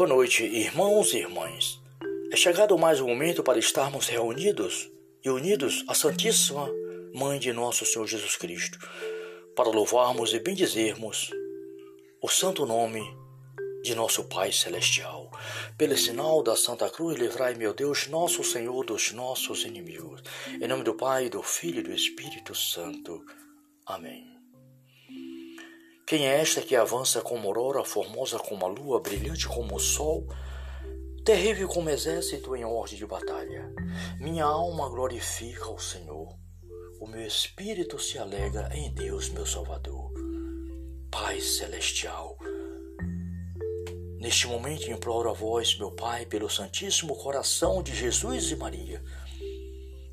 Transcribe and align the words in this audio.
Boa 0.00 0.08
noite, 0.08 0.44
irmãos 0.44 1.12
e 1.12 1.18
irmãs. 1.18 1.78
É 2.32 2.34
chegado 2.34 2.78
mais 2.78 3.02
um 3.02 3.08
momento 3.08 3.42
para 3.42 3.58
estarmos 3.58 4.08
reunidos 4.08 4.90
e 5.22 5.28
unidos 5.28 5.84
à 5.86 5.94
Santíssima 5.94 6.70
Mãe 7.12 7.38
de 7.38 7.52
nosso 7.52 7.84
Senhor 7.84 8.06
Jesus 8.06 8.34
Cristo, 8.34 8.78
para 9.54 9.68
louvarmos 9.68 10.32
e 10.32 10.38
bendizermos 10.38 11.30
o 12.18 12.30
santo 12.30 12.64
nome 12.64 13.02
de 13.82 13.94
nosso 13.94 14.24
Pai 14.24 14.50
Celestial. 14.52 15.30
Pelo 15.76 15.98
sinal 15.98 16.42
da 16.42 16.56
Santa 16.56 16.88
Cruz, 16.88 17.18
livrai, 17.18 17.54
meu 17.54 17.74
Deus, 17.74 18.06
nosso 18.06 18.42
Senhor, 18.42 18.82
dos 18.86 19.12
nossos 19.12 19.66
inimigos. 19.66 20.22
Em 20.62 20.66
nome 20.66 20.82
do 20.82 20.94
Pai, 20.94 21.28
do 21.28 21.42
Filho 21.42 21.80
e 21.80 21.82
do 21.82 21.92
Espírito 21.92 22.54
Santo. 22.54 23.22
Amém. 23.84 24.39
Quem 26.10 26.26
é 26.26 26.40
esta 26.40 26.60
que 26.60 26.74
avança 26.74 27.20
como 27.20 27.46
aurora, 27.46 27.84
formosa 27.84 28.36
como 28.36 28.66
a 28.66 28.68
lua, 28.68 28.98
brilhante 28.98 29.46
como 29.46 29.76
o 29.76 29.78
sol, 29.78 30.26
terrível 31.24 31.68
como 31.68 31.88
exército 31.88 32.56
em 32.56 32.64
ordem 32.64 32.98
de 32.98 33.06
batalha? 33.06 33.72
Minha 34.18 34.44
alma 34.44 34.88
glorifica 34.88 35.70
o 35.70 35.78
Senhor, 35.78 36.36
o 37.00 37.06
meu 37.06 37.24
espírito 37.24 37.96
se 38.00 38.18
alegra 38.18 38.68
em 38.74 38.92
Deus, 38.92 39.28
meu 39.28 39.46
Salvador. 39.46 40.12
Pai 41.12 41.40
celestial, 41.40 42.36
neste 44.18 44.48
momento 44.48 44.90
imploro 44.90 45.30
a 45.30 45.32
vós, 45.32 45.78
meu 45.78 45.92
Pai, 45.92 46.26
pelo 46.26 46.50
Santíssimo 46.50 47.14
Coração 47.18 47.84
de 47.84 47.94
Jesus 47.94 48.50
e 48.50 48.56
Maria, 48.56 49.00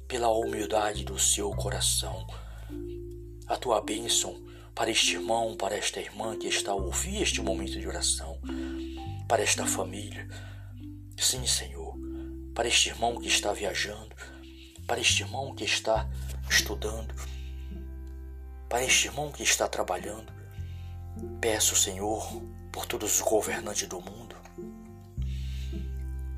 pela 0.07 0.29
humildade 0.29 1.03
do 1.03 1.17
seu 1.17 1.49
coração, 1.49 2.27
a 3.47 3.57
tua 3.57 3.81
bênção 3.81 4.45
para 4.77 4.91
este 4.91 5.15
irmão, 5.15 5.57
para 5.57 5.75
esta 5.75 5.99
irmã 5.99 6.37
que 6.37 6.47
está 6.47 6.71
a 6.71 6.75
ouvir 6.75 7.23
este 7.23 7.41
momento 7.41 7.79
de 7.79 7.87
oração, 7.87 8.39
para 9.27 9.41
esta 9.41 9.65
família. 9.65 10.27
Sim, 11.17 11.47
Senhor, 11.47 11.97
para 12.53 12.67
este 12.67 12.89
irmão 12.89 13.19
que 13.19 13.27
está 13.27 13.51
viajando, 13.53 14.15
para 14.85 15.01
este 15.01 15.23
irmão 15.23 15.55
que 15.55 15.63
está 15.63 16.07
estudando, 16.47 17.11
para 18.69 18.83
este 18.83 19.07
irmão 19.07 19.31
que 19.31 19.41
está 19.41 19.67
trabalhando. 19.67 20.31
Peço, 21.41 21.75
Senhor, 21.75 22.39
por 22.71 22.85
todos 22.85 23.15
os 23.15 23.21
governantes 23.21 23.87
do 23.87 23.99
mundo. 23.99 24.35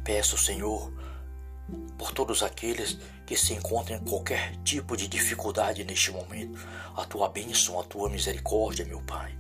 Peço, 0.06 0.38
Senhor, 0.38 0.94
por 1.98 2.14
todos 2.14 2.42
aqueles 2.42 2.98
que 3.30 3.38
se 3.38 3.54
encontram 3.54 3.96
em 3.96 4.00
qualquer 4.00 4.56
tipo 4.64 4.98
de 4.98 5.08
dificuldade 5.08 5.84
neste 5.84 6.10
momento, 6.10 6.68
a 6.98 7.06
tua 7.06 7.30
bênção, 7.30 7.80
a 7.80 7.84
tua 7.84 8.10
misericórdia, 8.10 8.84
meu 8.86 9.04
Pai, 9.04 9.38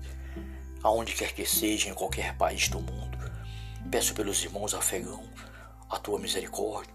aonde 0.83 1.15
quer 1.15 1.33
que 1.33 1.43
seja, 1.43 1.89
em 1.89 1.95
qualquer 1.95 2.37
país 2.37 2.69
do 2.69 2.79
mundo. 2.79 3.17
Peço 3.89 4.13
pelos 4.13 4.43
irmãos 4.43 4.75
afegãos, 4.75 5.27
a 5.89 5.97
tua 5.97 6.19
misericórdia. 6.19 6.93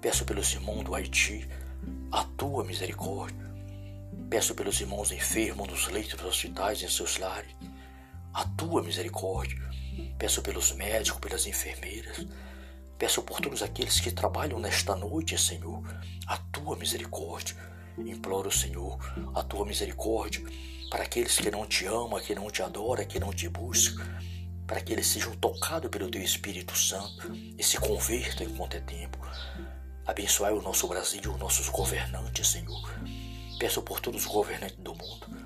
Peço 0.00 0.24
pelos 0.24 0.52
irmãos 0.52 0.82
do 0.82 0.96
Haiti, 0.96 1.48
a 2.10 2.24
tua 2.24 2.64
misericórdia. 2.64 3.48
Peço 4.28 4.52
pelos 4.56 4.80
irmãos 4.80 5.12
enfermos 5.12 5.68
nos 5.68 5.86
leitos 5.86 6.14
dos 6.14 6.26
hospitais, 6.26 6.82
em 6.82 6.88
seus 6.88 7.18
lares, 7.18 7.54
a 8.34 8.44
tua 8.56 8.82
misericórdia. 8.82 9.56
Peço 10.18 10.42
pelos 10.42 10.72
médicos, 10.72 11.20
pelas 11.20 11.46
enfermeiras, 11.46 12.26
Peço 13.00 13.22
por 13.22 13.40
todos 13.40 13.62
aqueles 13.62 13.98
que 13.98 14.10
trabalham 14.10 14.60
nesta 14.60 14.94
noite, 14.94 15.38
Senhor, 15.38 15.82
a 16.26 16.36
tua 16.36 16.76
misericórdia. 16.76 17.56
Imploro, 17.96 18.52
Senhor, 18.52 18.98
a 19.34 19.42
tua 19.42 19.64
misericórdia 19.64 20.44
para 20.90 21.04
aqueles 21.04 21.38
que 21.38 21.50
não 21.50 21.66
te 21.66 21.86
amam, 21.86 22.20
que 22.20 22.34
não 22.34 22.50
te 22.50 22.62
adoram, 22.62 23.02
que 23.06 23.18
não 23.18 23.32
te 23.32 23.48
buscam, 23.48 24.04
para 24.66 24.82
que 24.82 24.92
eles 24.92 25.06
sejam 25.06 25.34
tocados 25.36 25.88
pelo 25.88 26.10
teu 26.10 26.20
Espírito 26.20 26.76
Santo 26.76 27.32
e 27.56 27.64
se 27.64 27.78
convertam 27.78 28.46
enquanto 28.46 28.74
é 28.74 28.80
tempo. 28.80 29.18
Abençoai 30.04 30.52
o 30.52 30.60
nosso 30.60 30.86
Brasil, 30.86 31.22
os 31.24 31.38
nossos 31.38 31.70
governantes, 31.70 32.48
Senhor. 32.48 32.94
Peço 33.58 33.80
por 33.80 34.00
todos 34.00 34.26
os 34.26 34.30
governantes 34.30 34.76
do 34.76 34.94
mundo 34.94 35.39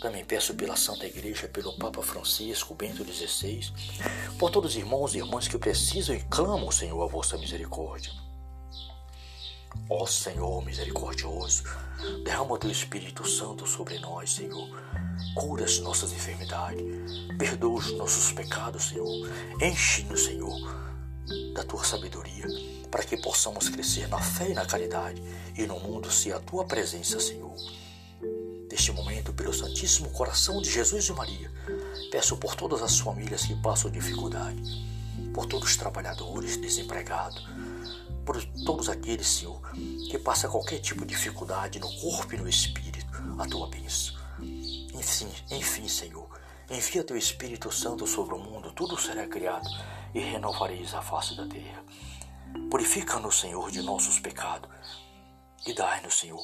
também 0.00 0.24
peço 0.24 0.54
pela 0.54 0.76
Santa 0.76 1.06
Igreja, 1.06 1.46
pelo 1.46 1.76
Papa 1.76 2.02
Francisco, 2.02 2.74
Bento 2.74 3.04
XVI, 3.04 3.70
por 4.38 4.50
todos 4.50 4.72
os 4.72 4.76
irmãos 4.76 5.14
e 5.14 5.18
irmãs 5.18 5.46
que 5.46 5.58
precisam 5.58 6.14
e 6.14 6.20
clamam, 6.22 6.70
Senhor, 6.70 7.02
a 7.02 7.06
vossa 7.06 7.36
misericórdia. 7.36 8.10
Ó 9.88 10.06
Senhor 10.06 10.64
misericordioso, 10.64 11.64
derrama 12.24 12.54
o 12.54 12.58
teu 12.58 12.70
Espírito 12.70 13.28
Santo 13.28 13.66
sobre 13.66 13.98
nós, 13.98 14.32
Senhor. 14.32 14.68
Cura 15.34 15.64
as 15.64 15.78
nossas 15.80 16.12
enfermidades, 16.12 16.82
perdoa 17.38 17.78
os 17.78 17.92
nossos 17.92 18.32
pecados, 18.32 18.88
Senhor. 18.88 19.30
Enche-nos, 19.60 20.24
Senhor, 20.24 20.58
da 21.54 21.62
tua 21.62 21.84
sabedoria, 21.84 22.46
para 22.90 23.04
que 23.04 23.20
possamos 23.20 23.68
crescer 23.68 24.08
na 24.08 24.18
fé 24.18 24.50
e 24.50 24.54
na 24.54 24.64
caridade 24.64 25.22
e 25.56 25.66
no 25.66 25.78
mundo 25.78 26.10
ser 26.10 26.32
a 26.32 26.40
tua 26.40 26.64
presença, 26.64 27.20
Senhor. 27.20 27.54
Neste 28.80 28.92
momento, 28.92 29.30
pelo 29.34 29.52
Santíssimo 29.52 30.08
Coração 30.08 30.62
de 30.62 30.70
Jesus 30.70 31.06
e 31.06 31.12
Maria, 31.12 31.52
peço 32.10 32.34
por 32.38 32.54
todas 32.54 32.80
as 32.80 32.98
famílias 32.98 33.44
que 33.44 33.54
passam 33.56 33.90
dificuldade, 33.90 34.62
por 35.34 35.44
todos 35.44 35.68
os 35.68 35.76
trabalhadores 35.76 36.56
desempregados, 36.56 37.46
por 38.24 38.42
todos 38.64 38.88
aqueles, 38.88 39.26
Senhor, 39.26 39.60
que 40.10 40.18
passam 40.18 40.50
qualquer 40.50 40.78
tipo 40.78 41.04
de 41.04 41.14
dificuldade 41.14 41.78
no 41.78 41.92
corpo 42.00 42.34
e 42.34 42.38
no 42.38 42.48
espírito, 42.48 43.06
a 43.38 43.46
tua 43.46 43.68
bênção. 43.68 44.14
Enfim, 44.94 45.28
enfim, 45.50 45.86
Senhor, 45.86 46.26
envia 46.70 47.04
teu 47.04 47.18
Espírito 47.18 47.70
Santo 47.70 48.06
sobre 48.06 48.34
o 48.34 48.38
mundo, 48.38 48.72
tudo 48.72 48.98
será 48.98 49.26
criado 49.26 49.68
e 50.14 50.20
renovareis 50.20 50.94
a 50.94 51.02
face 51.02 51.36
da 51.36 51.46
terra. 51.46 51.84
Purifica-nos, 52.70 53.40
Senhor, 53.40 53.70
de 53.70 53.82
nossos 53.82 54.18
pecados 54.18 54.70
e 55.66 55.74
dai-nos, 55.74 56.18
Senhor, 56.18 56.40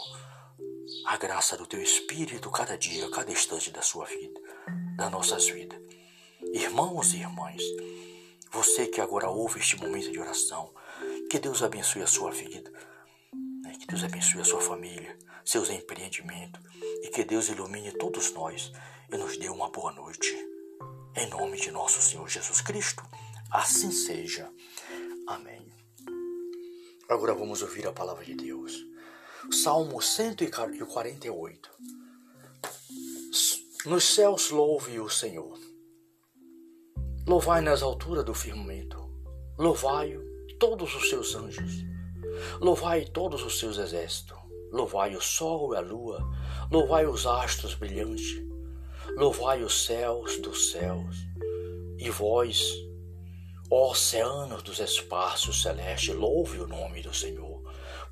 a 1.06 1.16
graça 1.16 1.56
do 1.56 1.66
teu 1.66 1.82
Espírito 1.82 2.50
cada 2.50 2.76
dia, 2.76 3.10
cada 3.10 3.30
instante 3.30 3.70
da 3.70 3.82
sua 3.82 4.04
vida, 4.06 4.40
das 4.96 5.10
nossas 5.10 5.48
vidas. 5.48 5.80
Irmãos 6.52 7.12
e 7.12 7.18
irmãs, 7.18 7.62
você 8.52 8.86
que 8.86 9.00
agora 9.00 9.28
ouve 9.28 9.58
este 9.58 9.76
momento 9.76 10.10
de 10.10 10.18
oração, 10.18 10.72
que 11.30 11.38
Deus 11.38 11.62
abençoe 11.62 12.02
a 12.02 12.06
sua 12.06 12.30
vida, 12.30 12.70
né? 13.64 13.72
que 13.78 13.86
Deus 13.86 14.04
abençoe 14.04 14.40
a 14.40 14.44
sua 14.44 14.60
família, 14.60 15.18
seus 15.44 15.70
empreendimentos 15.70 16.60
e 17.02 17.08
que 17.08 17.24
Deus 17.24 17.48
ilumine 17.48 17.92
todos 17.92 18.32
nós 18.32 18.72
e 19.12 19.16
nos 19.16 19.36
dê 19.36 19.48
uma 19.48 19.70
boa 19.70 19.92
noite. 19.92 20.34
Em 21.16 21.28
nome 21.30 21.58
de 21.58 21.70
nosso 21.70 22.00
Senhor 22.00 22.28
Jesus 22.28 22.60
Cristo, 22.60 23.02
assim 23.50 23.90
seja. 23.90 24.50
Amém. 25.26 25.66
Agora 27.08 27.34
vamos 27.34 27.62
ouvir 27.62 27.86
a 27.86 27.92
palavra 27.92 28.24
de 28.24 28.34
Deus. 28.34 28.95
Salmo 29.52 30.02
148. 30.02 31.70
Nos 33.86 34.04
céus 34.04 34.50
louve 34.50 34.98
o 34.98 35.08
Senhor. 35.08 35.56
Louvai 37.26 37.60
nas 37.60 37.80
alturas 37.80 38.24
do 38.24 38.34
firmamento. 38.34 38.98
Louvai-o 39.56 40.20
todos 40.58 40.92
os 40.96 41.08
seus 41.08 41.36
anjos. 41.36 41.84
Louvai 42.60 43.04
todos 43.04 43.44
os 43.44 43.58
seus 43.58 43.78
exércitos. 43.78 44.36
Louvai 44.72 45.14
o 45.14 45.20
sol 45.20 45.74
e 45.74 45.76
a 45.76 45.80
lua. 45.80 46.28
Louvai 46.70 47.06
os 47.06 47.24
astros 47.24 47.74
brilhantes. 47.74 48.42
Louvai 49.16 49.62
os 49.62 49.84
céus 49.84 50.38
dos 50.38 50.72
céus. 50.72 51.16
E 51.98 52.10
vós, 52.10 52.72
ó 53.70 53.92
oceanos 53.92 54.62
dos 54.64 54.80
espaços 54.80 55.62
celestes, 55.62 56.14
louve 56.14 56.58
o 56.58 56.66
nome 56.66 57.00
do 57.00 57.14
Senhor 57.14 57.55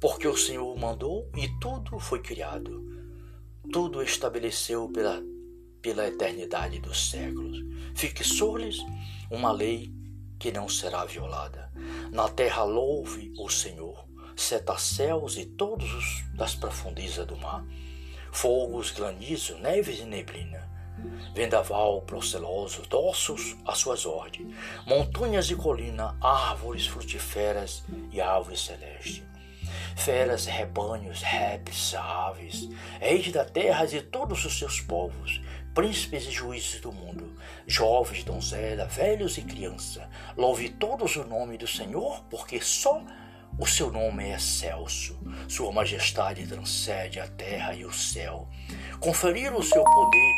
porque 0.05 0.29
o 0.29 0.37
Senhor 0.37 0.77
mandou 0.77 1.31
e 1.35 1.49
tudo 1.59 1.99
foi 1.99 2.21
criado. 2.21 2.85
Tudo 3.73 4.03
estabeleceu 4.03 4.87
pela, 4.87 5.23
pela 5.81 6.07
eternidade 6.07 6.79
dos 6.79 7.09
séculos. 7.09 7.65
Fixou-lhes 7.95 8.77
uma 9.31 9.51
lei 9.51 9.91
que 10.39 10.53
não 10.53 10.69
será 10.69 11.07
violada. 11.07 11.73
Na 12.13 12.29
terra 12.29 12.65
louve 12.65 13.33
o 13.39 13.49
Senhor, 13.49 14.07
céus 14.37 15.39
e 15.39 15.47
todos 15.47 15.91
os 15.95 16.37
das 16.37 16.55
profundezas 16.55 17.27
do 17.27 17.39
mar. 17.39 17.65
Fogos, 18.31 18.91
granizo, 18.91 19.57
neves 19.57 20.01
e 20.01 20.05
neblina. 20.05 20.71
Vendaval 21.35 22.03
proceloso, 22.03 22.83
ossos 22.93 23.57
às 23.65 23.79
suas 23.79 24.05
ordens. 24.05 24.55
Montanhas 24.87 25.49
e 25.49 25.57
colina, 25.57 26.15
árvores 26.21 26.87
frutíferas 26.87 27.83
e 28.13 28.21
árvores 28.21 28.61
celestes 28.61 29.23
feras, 29.97 30.47
rebanhos, 30.47 31.23
repes, 31.23 31.95
aves, 31.95 32.69
reis 33.01 33.31
da 33.33 33.45
terra 33.45 33.85
e 33.87 34.01
todos 34.01 34.45
os 34.45 34.59
seus 34.59 34.81
povos, 34.81 35.41
príncipes 35.75 36.27
e 36.27 36.31
juízes 36.31 36.81
do 36.81 36.93
mundo, 36.93 37.37
jovens, 37.67 38.25
donzela, 38.25 38.87
velhos 38.87 39.37
e 39.39 39.43
criança, 39.43 40.09
louve 40.37 40.69
todos 40.69 41.17
o 41.17 41.25
nome 41.25 41.59
do 41.59 41.67
Senhor, 41.67 42.23
porque 42.31 42.61
só 42.61 43.03
o 43.59 43.67
seu 43.67 43.91
nome 43.91 44.25
é 44.25 44.35
excelso, 44.35 45.19
sua 45.49 45.71
majestade 45.73 46.47
transcende 46.47 47.21
a 47.21 47.27
terra 47.27 47.75
e 47.75 47.85
o 47.85 47.93
céu. 47.93 48.49
Conferiram 48.99 49.59
o 49.59 49.63
seu 49.63 49.85
poder, 49.85 50.35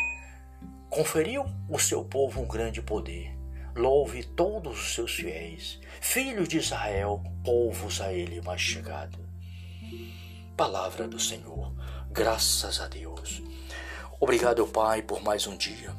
conferiu 0.90 1.44
o 1.68 1.78
seu 1.78 2.04
povo 2.04 2.40
um 2.40 2.46
grande 2.46 2.82
poder. 2.82 3.35
Louve 3.76 4.24
todos 4.24 4.80
os 4.80 4.94
seus 4.94 5.12
fiéis, 5.12 5.78
filhos 6.00 6.48
de 6.48 6.58
Israel, 6.58 7.22
povos 7.44 8.00
a 8.00 8.12
ele 8.12 8.40
mais 8.40 8.60
chegado. 8.60 9.18
Palavra 10.56 11.06
do 11.06 11.20
Senhor, 11.20 11.74
graças 12.10 12.80
a 12.80 12.88
Deus. 12.88 13.42
Obrigado, 14.18 14.66
Pai, 14.66 15.02
por 15.02 15.22
mais 15.22 15.46
um 15.46 15.56
dia, 15.56 15.94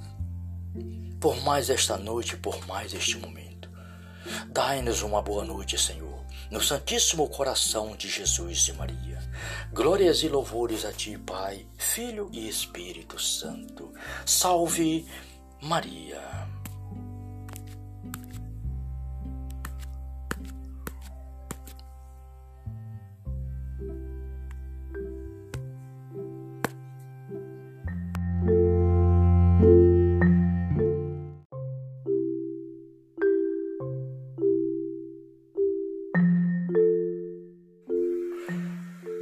por 1.20 1.40
mais 1.44 1.70
esta 1.70 1.98
noite, 1.98 2.36
por 2.36 2.66
mais 2.66 2.94
este 2.94 3.18
momento. 3.18 3.70
Dai-nos 4.48 5.04
uma 5.04 5.22
boa 5.22 5.46
noite, 5.46 5.78
Senhor, 5.78 6.26
no 6.50 6.60
Santíssimo 6.60 7.30
Coração 7.30 7.96
de 7.96 8.10
Jesus 8.10 8.68
e 8.68 8.74
Maria. 8.74 9.20
Glórias 9.72 10.24
e 10.24 10.28
louvores 10.28 10.84
a 10.84 10.92
Ti, 10.92 11.18
Pai, 11.20 11.68
Filho 11.78 12.28
e 12.34 12.50
Espírito 12.50 13.22
Santo. 13.22 13.94
Salve 14.26 15.06
Maria. 15.62 16.56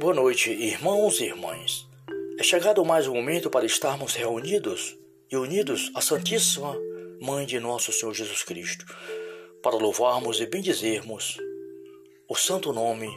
Boa 0.06 0.14
noite, 0.14 0.52
irmãos 0.52 1.20
e 1.20 1.24
irmãs. 1.24 1.84
É 2.38 2.42
chegado 2.44 2.84
mais 2.84 3.08
um 3.08 3.14
momento 3.14 3.50
para 3.50 3.66
estarmos 3.66 4.14
reunidos 4.14 4.96
e 5.28 5.36
unidos 5.36 5.90
à 5.96 6.00
Santíssima 6.00 6.76
Mãe 7.20 7.44
de 7.44 7.58
nosso 7.58 7.92
Senhor 7.92 8.14
Jesus 8.14 8.44
Cristo, 8.44 8.86
para 9.60 9.74
louvarmos 9.74 10.40
e 10.40 10.46
bendizermos 10.46 11.38
o 12.28 12.36
santo 12.36 12.72
nome 12.72 13.10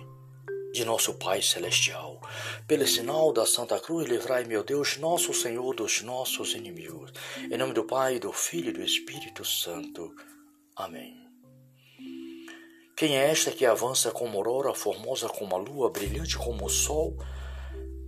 de 0.74 0.84
nosso 0.84 1.14
Pai 1.14 1.44
Celestial. 1.44 2.20
Pelo 2.68 2.88
sinal 2.88 3.32
da 3.32 3.46
Santa 3.46 3.80
Cruz, 3.80 4.10
livrai, 4.10 4.46
meu 4.46 4.64
Deus, 4.64 4.98
nosso 4.98 5.32
Senhor, 5.32 5.76
dos 5.76 6.02
nossos 6.02 6.56
inimigos. 6.56 7.12
Em 7.52 7.56
nome 7.56 7.74
do 7.74 7.84
Pai, 7.84 8.18
do 8.18 8.34
Filho 8.34 8.72
e 8.72 8.74
do 8.74 8.82
Espírito 8.82 9.46
Santo. 9.46 10.12
Amém. 10.76 11.19
Quem 13.00 13.18
é 13.18 13.30
esta 13.30 13.50
que 13.50 13.66
avança 13.66 14.12
como 14.12 14.36
aurora, 14.36 14.74
formosa 14.74 15.30
como 15.30 15.56
a 15.56 15.58
lua, 15.58 15.90
brilhante 15.90 16.38
como 16.38 16.66
o 16.66 16.70
sol, 16.70 17.16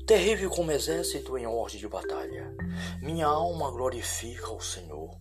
terrível 0.05 0.49
como 0.49 0.69
exército 0.69 1.37
em 1.37 1.47
ordem 1.47 1.79
de 1.79 1.87
batalha? 1.87 2.53
Minha 3.01 3.25
alma 3.27 3.71
glorifica 3.71 4.51
o 4.51 4.59
Senhor. 4.59 5.17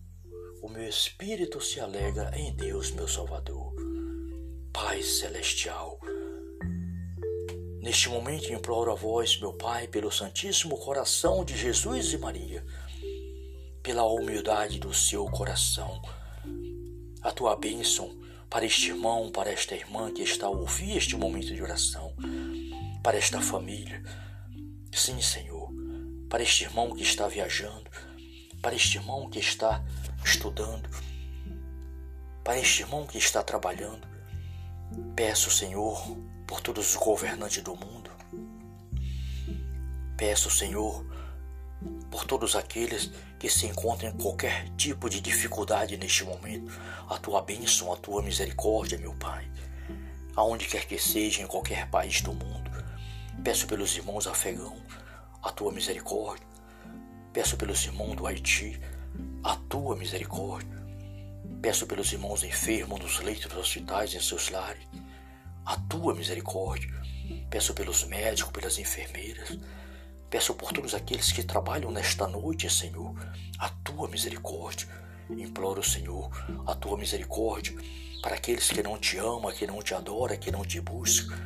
O 0.61 0.67
meu 0.67 0.83
espírito 0.83 1.61
se 1.61 1.79
alegra 1.79 2.37
em 2.37 2.53
Deus, 2.53 2.91
meu 2.91 3.07
Salvador. 3.07 3.73
Pai 4.73 5.01
celestial, 5.01 5.97
neste 7.79 8.09
momento 8.09 8.51
imploro 8.51 8.91
a 8.91 8.95
vós, 8.95 9.39
meu 9.39 9.53
Pai, 9.53 9.87
pelo 9.87 10.11
Santíssimo 10.11 10.77
Coração 10.79 11.45
de 11.45 11.55
Jesus 11.55 12.11
e 12.11 12.17
Maria, 12.17 12.61
pela 13.81 14.03
humildade 14.03 14.79
do 14.79 14.93
seu 14.93 15.23
coração, 15.27 16.01
a 17.21 17.31
tua 17.31 17.55
bênção 17.55 18.19
para 18.51 18.65
este 18.65 18.89
irmão, 18.89 19.31
para 19.31 19.49
esta 19.49 19.73
irmã 19.73 20.11
que 20.11 20.21
está 20.21 20.45
a 20.45 20.49
ouvir 20.49 20.97
este 20.97 21.15
momento 21.15 21.55
de 21.55 21.63
oração, 21.63 22.13
para 23.01 23.17
esta 23.17 23.39
família. 23.39 24.03
Sim, 24.91 25.21
Senhor, 25.21 25.71
para 26.29 26.43
este 26.43 26.65
irmão 26.65 26.93
que 26.93 27.01
está 27.01 27.29
viajando, 27.29 27.89
para 28.61 28.75
este 28.75 28.97
irmão 28.97 29.29
que 29.29 29.39
está 29.39 29.81
estudando, 30.25 30.89
para 32.43 32.59
este 32.59 32.81
irmão 32.81 33.07
que 33.07 33.17
está 33.17 33.41
trabalhando. 33.41 34.05
Peço, 35.15 35.49
Senhor, 35.49 36.17
por 36.45 36.59
todos 36.59 36.89
os 36.89 36.95
governantes 36.97 37.63
do 37.63 37.73
mundo. 37.73 38.11
Peço, 40.17 40.51
Senhor, 40.51 41.05
por 42.11 42.25
todos 42.25 42.57
aqueles 42.57 43.09
que 43.39 43.49
se 43.49 43.65
encontram 43.65 44.09
em 44.09 44.17
qualquer 44.17 44.67
tipo 44.75 45.09
de 45.09 45.21
dificuldade 45.21 45.95
neste 45.95 46.25
momento, 46.25 46.69
a 47.09 47.17
tua 47.17 47.41
bênção, 47.41 47.91
a 47.91 47.95
tua 47.95 48.21
misericórdia, 48.21 48.97
meu 48.97 49.15
Pai, 49.15 49.49
aonde 50.35 50.67
quer 50.67 50.85
que 50.85 50.99
seja, 50.99 51.41
em 51.41 51.47
qualquer 51.47 51.89
país 51.89 52.21
do 52.21 52.33
mundo. 52.33 52.69
Peço 53.41 53.65
pelos 53.65 53.95
irmãos 53.95 54.27
afegãos, 54.27 54.81
a 55.41 55.51
tua 55.51 55.71
misericórdia. 55.71 56.45
Peço 57.31 57.55
pelos 57.55 57.83
irmãos 57.85 58.15
do 58.15 58.27
Haiti, 58.27 58.79
a 59.41 59.55
tua 59.55 59.95
misericórdia. 59.95 60.81
Peço 61.61 61.87
pelos 61.87 62.11
irmãos 62.11 62.43
enfermos 62.43 62.99
nos 62.99 63.19
leitos 63.21 63.45
dos 63.45 63.59
hospitais, 63.59 64.13
em 64.13 64.19
seus 64.19 64.49
lares, 64.49 64.85
a 65.65 65.77
tua 65.77 66.13
misericórdia. 66.13 66.91
Peço 67.49 67.73
pelos 67.73 68.03
médicos, 68.03 68.51
pelas 68.51 68.77
enfermeiras, 68.77 69.57
Peço 70.31 70.53
por 70.53 70.71
todos 70.71 70.93
aqueles 70.93 71.33
que 71.33 71.43
trabalham 71.43 71.91
nesta 71.91 72.25
noite, 72.25 72.69
Senhor, 72.69 73.13
a 73.59 73.67
tua 73.67 74.07
misericórdia. 74.07 74.87
Imploro, 75.29 75.83
Senhor, 75.83 76.31
a 76.65 76.73
tua 76.73 76.97
misericórdia 76.97 77.75
para 78.21 78.35
aqueles 78.35 78.69
que 78.69 78.81
não 78.81 78.97
te 78.97 79.17
amam, 79.17 79.51
que 79.51 79.67
não 79.67 79.81
te 79.81 79.93
adoram, 79.93 80.37
que 80.37 80.49
não 80.49 80.63
te 80.63 80.79
buscam, 80.79 81.37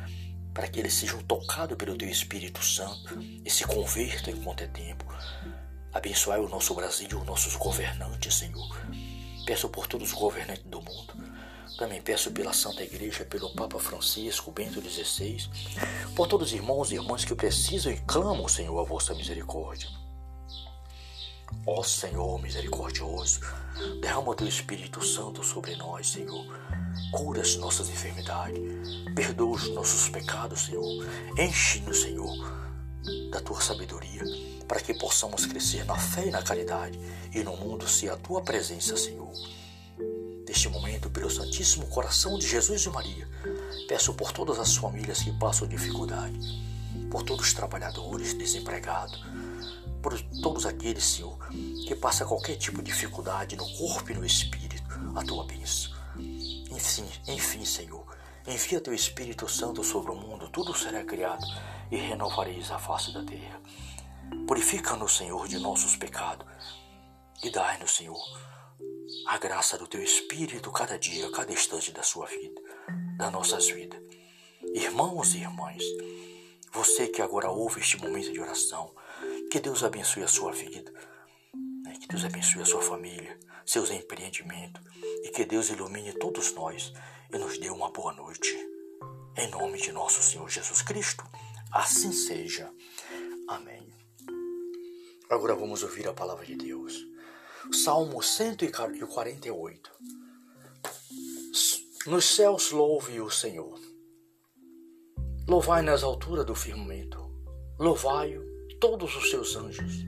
para 0.54 0.68
que 0.68 0.78
eles 0.78 0.94
sejam 0.94 1.20
tocados 1.24 1.76
pelo 1.76 1.98
teu 1.98 2.08
Espírito 2.08 2.64
Santo 2.64 3.18
e 3.44 3.50
se 3.50 3.64
convertam 3.64 4.32
enquanto 4.32 4.62
é 4.62 4.68
tempo. 4.68 5.04
Abençoai 5.92 6.38
o 6.38 6.48
nosso 6.48 6.72
Brasil, 6.72 7.08
os 7.18 7.26
nossos 7.26 7.56
governantes, 7.56 8.36
Senhor. 8.36 8.80
Peço 9.44 9.68
por 9.68 9.88
todos 9.88 10.12
os 10.12 10.14
governantes 10.14 10.64
do 10.64 10.80
mundo 10.80 11.35
também 11.76 12.00
peço 12.00 12.30
pela 12.30 12.52
Santa 12.52 12.82
Igreja, 12.82 13.24
pelo 13.24 13.54
Papa 13.54 13.78
Francisco, 13.78 14.50
Bento 14.50 14.80
XVI, 14.80 15.48
por 16.14 16.26
todos 16.26 16.48
os 16.48 16.54
irmãos 16.54 16.90
e 16.90 16.94
irmãs 16.94 17.24
que 17.24 17.34
precisam 17.34 17.92
e 17.92 18.00
clamam, 18.00 18.48
Senhor, 18.48 18.78
a 18.80 18.84
vossa 18.84 19.14
misericórdia. 19.14 19.88
Ó 21.66 21.82
Senhor 21.82 22.40
misericordioso, 22.40 23.40
derrama 24.00 24.34
teu 24.34 24.48
Espírito 24.48 25.04
Santo 25.04 25.44
sobre 25.44 25.76
nós, 25.76 26.08
Senhor. 26.08 26.46
Cura 27.12 27.42
as 27.42 27.56
nossas 27.56 27.88
enfermidades, 27.88 28.58
perdoa 29.14 29.54
os 29.54 29.68
nossos 29.74 30.08
pecados, 30.08 30.66
Senhor. 30.66 31.06
Enche-nos, 31.38 32.02
Senhor, 32.02 32.32
da 33.30 33.40
tua 33.40 33.60
sabedoria, 33.60 34.22
para 34.66 34.80
que 34.80 34.94
possamos 34.94 35.44
crescer 35.46 35.84
na 35.84 35.96
fé 35.96 36.26
e 36.26 36.30
na 36.30 36.42
caridade 36.42 36.98
e 37.34 37.42
no 37.44 37.56
mundo 37.56 37.86
ser 37.86 38.10
a 38.10 38.16
tua 38.16 38.42
presença, 38.42 38.96
Senhor. 38.96 39.30
Neste 40.56 40.70
momento, 40.70 41.10
pelo 41.10 41.28
Santíssimo 41.28 41.86
Coração 41.88 42.38
de 42.38 42.48
Jesus 42.48 42.86
e 42.86 42.88
Maria, 42.88 43.28
peço 43.86 44.14
por 44.14 44.32
todas 44.32 44.58
as 44.58 44.74
famílias 44.74 45.22
que 45.22 45.30
passam 45.30 45.68
dificuldade, 45.68 46.40
por 47.10 47.22
todos 47.22 47.48
os 47.48 47.52
trabalhadores 47.52 48.32
desempregados, 48.32 49.22
por 50.02 50.18
todos 50.40 50.64
aqueles, 50.64 51.04
Senhor, 51.04 51.36
que 51.86 51.94
passam 51.94 52.26
qualquer 52.26 52.56
tipo 52.56 52.78
de 52.78 52.90
dificuldade 52.90 53.54
no 53.54 53.70
corpo 53.76 54.10
e 54.10 54.14
no 54.14 54.24
espírito, 54.24 54.82
a 55.14 55.22
tua 55.22 55.44
bênção. 55.44 55.92
Enfim, 56.16 57.06
enfim, 57.28 57.62
Senhor, 57.62 58.06
envia 58.46 58.80
teu 58.80 58.94
Espírito 58.94 59.46
Santo 59.50 59.84
sobre 59.84 60.10
o 60.10 60.16
mundo, 60.16 60.48
tudo 60.48 60.74
será 60.74 61.04
criado 61.04 61.46
e 61.90 61.96
renovareis 61.96 62.70
a 62.70 62.78
face 62.78 63.12
da 63.12 63.22
terra. 63.22 63.60
Purifica-nos, 64.48 65.18
Senhor, 65.18 65.46
de 65.48 65.58
nossos 65.58 65.96
pecados 65.96 66.46
e 67.42 67.50
dai-nos, 67.50 67.94
Senhor, 67.94 68.16
a 69.26 69.38
graça 69.38 69.78
do 69.78 69.86
teu 69.86 70.02
Espírito 70.02 70.70
cada 70.72 70.98
dia, 70.98 71.30
cada 71.30 71.52
instante 71.52 71.92
da 71.92 72.02
sua 72.02 72.26
vida, 72.26 72.60
das 73.16 73.32
nossas 73.32 73.68
vidas. 73.68 74.00
Irmãos 74.74 75.34
e 75.34 75.38
irmãs, 75.38 75.82
você 76.72 77.06
que 77.06 77.22
agora 77.22 77.50
ouve 77.50 77.80
este 77.80 77.96
momento 77.98 78.32
de 78.32 78.40
oração, 78.40 78.94
que 79.50 79.60
Deus 79.60 79.84
abençoe 79.84 80.22
a 80.22 80.28
sua 80.28 80.52
vida, 80.52 80.92
né? 81.84 81.94
que 82.00 82.08
Deus 82.08 82.24
abençoe 82.24 82.62
a 82.62 82.66
sua 82.66 82.82
família, 82.82 83.38
seus 83.64 83.90
empreendimentos 83.90 84.82
e 85.22 85.30
que 85.30 85.44
Deus 85.44 85.70
ilumine 85.70 86.12
todos 86.12 86.52
nós 86.52 86.92
e 87.32 87.38
nos 87.38 87.58
dê 87.58 87.70
uma 87.70 87.90
boa 87.90 88.12
noite. 88.12 88.56
Em 89.36 89.48
nome 89.50 89.80
de 89.80 89.92
nosso 89.92 90.22
Senhor 90.22 90.48
Jesus 90.48 90.82
Cristo, 90.82 91.24
assim 91.72 92.12
seja. 92.12 92.72
Amém. 93.48 93.86
Agora 95.28 95.54
vamos 95.54 95.82
ouvir 95.82 96.08
a 96.08 96.12
palavra 96.12 96.44
de 96.44 96.56
Deus. 96.56 97.15
Salmo 97.72 98.22
148. 98.22 99.90
Nos 102.06 102.24
céus 102.24 102.70
louve 102.70 103.20
o 103.20 103.28
Senhor. 103.28 103.78
Louvai 105.48 105.82
nas 105.82 106.04
alturas 106.04 106.46
do 106.46 106.54
firmamento. 106.54 107.18
Louvai-o 107.78 108.42
todos 108.78 109.16
os 109.16 109.30
seus 109.30 109.56
anjos. 109.56 110.06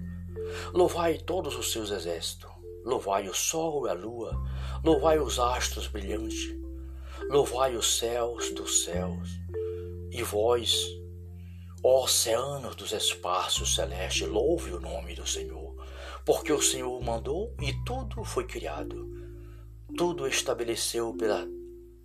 Louvai 0.73 1.19
todos 1.19 1.57
os 1.57 1.73
seus 1.73 1.91
exércitos. 1.91 2.51
Louvai 2.85 3.29
o 3.29 3.35
sol 3.35 3.87
e 3.87 3.91
a 3.91 3.93
lua. 3.93 4.41
Louvai 4.85 5.19
os 5.19 5.39
astros 5.41 5.89
brilhantes. 5.89 6.55
Louvai 7.29 7.75
os 7.75 7.99
céus 7.99 8.53
dos 8.53 8.85
céus. 8.85 9.31
E 10.13 10.23
vós, 10.23 10.87
ó 11.83 12.05
oceanos 12.05 12.77
dos 12.77 12.93
espaços 12.93 13.75
celestes, 13.75 14.29
louve 14.29 14.73
o 14.73 14.81
nome 14.81 15.15
do 15.15 15.27
Senhor 15.27 15.58
porque 16.29 16.53
o 16.53 16.61
Senhor 16.61 17.03
mandou 17.03 17.55
e 17.59 17.73
tudo 17.87 18.23
foi 18.23 18.45
criado. 18.47 19.09
tudo 19.97 20.29
estabeleceu 20.29 21.15
pela, 21.15 21.49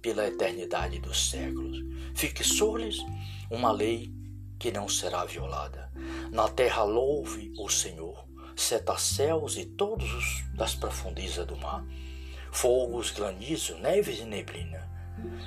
pela 0.01 0.25
eternidade 0.25 0.97
dos 0.97 1.29
séculos. 1.29 1.83
Fixou-lhes 2.15 2.99
uma 3.51 3.69
lei 3.69 4.13
que 4.57 4.71
não 4.71 4.87
será 4.87 5.25
violada. 5.25 5.91
Na 6.31 6.47
terra 6.47 6.83
louve 6.83 7.51
o 7.59 7.67
Senhor, 7.67 8.25
céus 8.97 9.57
e 9.57 9.65
todos 9.65 10.09
os 10.13 10.55
das 10.55 10.73
profundezas 10.73 11.45
do 11.45 11.57
mar, 11.57 11.85
fogos, 12.49 13.11
granizo, 13.11 13.77
neves 13.79 14.21
e 14.21 14.23
neblina, 14.23 14.89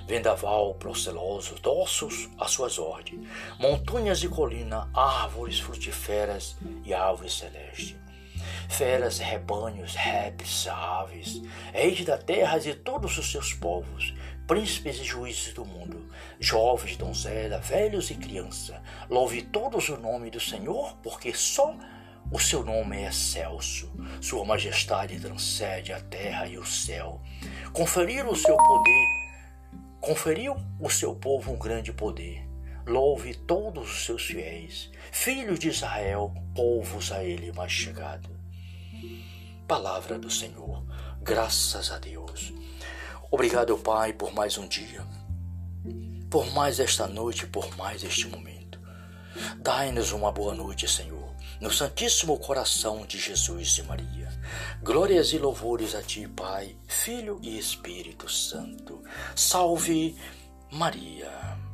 vendaval 0.07 0.75
proceloso, 0.75 1.57
ossos 1.65 2.29
às 2.39 2.51
suas 2.51 2.79
ordens, 2.79 3.27
montanhas 3.59 4.23
e 4.23 4.29
colina, 4.29 4.87
árvores 4.93 5.61
frutíferas 5.61 6.59
e 6.85 6.93
árvores 6.93 7.33
celestes 7.33 7.97
feras, 8.69 9.19
rebanhos, 9.19 9.95
répteis, 9.95 10.67
aves, 10.69 11.43
reis 11.73 12.05
da 12.05 12.19
terra 12.19 12.59
e 12.59 12.75
todos 12.75 13.17
os 13.19 13.31
seus 13.31 13.53
povos, 13.53 14.15
príncipes 14.47 14.99
e 15.01 15.05
juízes 15.05 15.53
do 15.53 15.65
mundo, 15.65 16.09
jovens, 16.39 16.97
donzela, 16.97 17.59
velhos 17.59 18.11
e 18.11 18.15
criança, 18.15 18.83
louve 19.11 19.43
todos 19.43 19.89
o 19.89 19.97
nome 19.97 20.31
do 20.31 20.41
Senhor, 20.41 20.97
porque 21.03 21.35
só 21.35 21.77
o 22.31 22.41
seu 22.41 22.65
nome 22.65 23.03
é 23.03 23.09
excelso, 23.09 23.93
sua 24.21 24.45
majestade 24.45 25.21
transcende 25.21 25.93
a 25.93 26.01
terra 26.01 26.47
e 26.47 26.59
o 26.59 26.65
céu. 26.65 27.21
Conferiram 27.73 28.31
o 28.31 28.37
seu 28.37 28.57
poder, 28.57 29.07
conferiu 30.01 30.57
o 30.81 30.91
seu 30.91 31.15
povo 31.15 31.53
um 31.53 31.59
grande 31.59 31.93
poder. 31.93 32.45
Louve 32.87 33.35
todos 33.35 33.91
os 33.91 34.05
seus 34.05 34.27
fiéis, 34.27 34.91
filhos 35.11 35.59
de 35.59 35.69
Israel, 35.69 36.33
povos 36.55 37.11
a 37.11 37.25
ele 37.25 37.53
mais 37.53 37.73
chegados. 37.73 38.36
Palavra 39.67 40.19
do 40.19 40.31
Senhor, 40.31 40.85
graças 41.21 41.91
a 41.91 41.99
Deus. 41.99 42.53
Obrigado, 43.31 43.77
Pai, 43.79 44.13
por 44.13 44.33
mais 44.33 44.57
um 44.57 44.69
dia, 44.69 45.05
por 46.31 46.47
mais 46.53 46.79
esta 46.79 47.07
noite, 47.07 47.47
por 47.47 47.77
mais 47.77 48.05
este 48.05 48.29
momento. 48.29 48.81
Dai-nos 49.59 50.13
uma 50.13 50.31
boa 50.31 50.55
noite, 50.55 50.89
Senhor, 50.89 51.35
no 51.61 51.71
Santíssimo 51.71 52.39
Coração 52.39 53.05
de 53.05 53.19
Jesus 53.19 53.77
e 53.79 53.83
Maria. 53.83 54.29
Glórias 54.83 55.33
e 55.33 55.39
louvores 55.39 55.95
a 55.95 56.03
Ti, 56.03 56.29
Pai, 56.29 56.77
Filho 56.87 57.39
e 57.43 57.59
Espírito 57.59 58.31
Santo. 58.31 59.03
Salve 59.35 60.17
Maria. 60.71 61.66